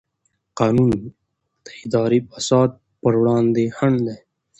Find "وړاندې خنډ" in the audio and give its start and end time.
3.21-3.97